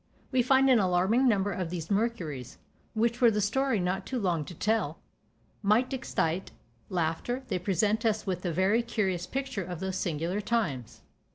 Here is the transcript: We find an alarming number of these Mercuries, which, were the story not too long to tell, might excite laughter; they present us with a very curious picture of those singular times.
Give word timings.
We 0.31 0.41
find 0.41 0.67
an 0.67 0.79
alarming 0.79 1.27
number 1.27 1.51
of 1.51 1.69
these 1.69 1.91
Mercuries, 1.91 2.57
which, 2.95 3.21
were 3.21 3.29
the 3.29 3.39
story 3.39 3.79
not 3.79 4.03
too 4.03 4.17
long 4.17 4.43
to 4.45 4.55
tell, 4.55 4.97
might 5.61 5.93
excite 5.93 6.49
laughter; 6.89 7.43
they 7.49 7.59
present 7.59 8.03
us 8.03 8.25
with 8.25 8.43
a 8.43 8.51
very 8.51 8.81
curious 8.81 9.27
picture 9.27 9.63
of 9.63 9.79
those 9.79 9.97
singular 9.97 10.41
times. 10.41 11.01